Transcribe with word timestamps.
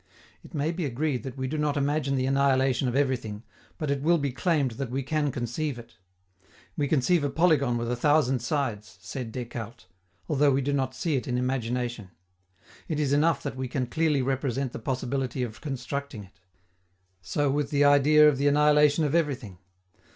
It 0.43 0.55
may 0.55 0.71
be 0.71 0.83
agreed 0.85 1.21
that 1.21 1.37
we 1.37 1.45
do 1.47 1.59
not 1.59 1.77
imagine 1.77 2.15
the 2.15 2.25
annihilation 2.25 2.87
of 2.87 2.95
everything, 2.95 3.43
but 3.77 3.91
it 3.91 4.01
will 4.01 4.17
be 4.17 4.31
claimed 4.31 4.71
that 4.81 4.89
we 4.89 5.03
can 5.03 5.31
conceive 5.31 5.77
it. 5.77 5.95
We 6.75 6.87
conceive 6.87 7.23
a 7.23 7.29
polygon 7.29 7.77
with 7.77 7.91
a 7.91 7.95
thousand 7.95 8.39
sides, 8.39 8.97
said 9.01 9.31
Descartes, 9.31 9.85
although 10.27 10.49
we 10.49 10.61
do 10.61 10.73
not 10.73 10.95
see 10.95 11.17
it 11.17 11.27
in 11.27 11.37
imagination: 11.37 12.09
it 12.87 12.99
is 12.99 13.13
enough 13.13 13.43
that 13.43 13.55
we 13.55 13.67
can 13.67 13.85
clearly 13.85 14.23
represent 14.23 14.71
the 14.71 14.79
possibility 14.79 15.43
of 15.43 15.61
constructing 15.61 16.23
it. 16.23 16.39
So 17.21 17.51
with 17.51 17.69
the 17.69 17.83
idea 17.85 18.27
of 18.27 18.39
the 18.39 18.47
annihilation 18.47 19.03
of 19.03 19.13
everything. 19.13 19.59